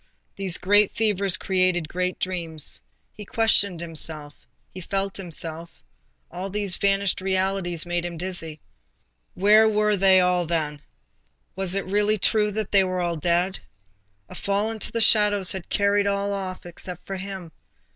These 0.35 0.57
great 0.57 0.95
fevers 0.95 1.37
create 1.37 1.87
great 1.87 2.17
dreams. 2.17 2.81
He 3.13 3.23
questioned 3.23 3.79
himself; 3.81 4.33
he 4.73 4.81
felt 4.81 5.15
himself; 5.17 5.69
all 6.31 6.49
these 6.49 6.75
vanished 6.75 7.21
realities 7.21 7.85
made 7.85 8.03
him 8.03 8.17
dizzy. 8.17 8.59
Where 9.35 9.69
were 9.69 9.95
they 9.95 10.19
all 10.19 10.47
then? 10.47 10.81
was 11.55 11.75
it 11.75 11.85
really 11.85 12.17
true 12.17 12.49
that 12.51 12.73
all 12.75 12.85
were 12.87 13.15
dead? 13.15 13.59
A 14.27 14.33
fall 14.33 14.71
into 14.71 14.91
the 14.91 15.01
shadows 15.01 15.51
had 15.51 15.69
carried 15.69 16.07
off 16.07 16.29
all 16.31 16.59
except 16.67 17.07
himself. 17.07 17.51